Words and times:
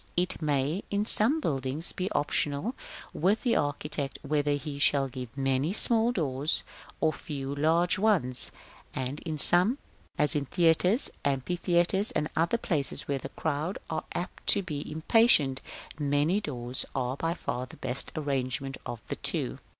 It 0.17 0.41
may, 0.41 0.83
in 0.89 1.05
some 1.05 1.39
buildings, 1.39 1.91
be 1.91 2.09
optional 2.13 2.73
with 3.13 3.43
the 3.43 3.55
architect 3.55 4.17
whether 4.23 4.53
he 4.53 4.79
shall 4.79 5.07
give 5.07 5.37
many 5.37 5.73
small 5.73 6.11
doors, 6.11 6.63
or 6.99 7.13
few 7.13 7.53
large 7.53 7.99
ones; 7.99 8.51
and 8.95 9.19
in 9.19 9.37
some, 9.37 9.77
as 10.17 10.33
theatres, 10.33 11.11
amphitheatres, 11.23 12.09
and 12.13 12.31
other 12.35 12.57
places 12.57 13.07
where 13.07 13.19
the 13.19 13.29
crowd 13.29 13.77
are 13.91 14.05
apt 14.13 14.47
to 14.47 14.63
be 14.63 14.91
impatient, 14.91 15.61
many 15.99 16.41
doors 16.41 16.83
are 16.95 17.15
by 17.15 17.35
far 17.35 17.67
the 17.67 17.77
best 17.77 18.11
arrangement 18.15 18.77
of 18.87 19.01
the 19.07 19.17
two. 19.17 19.59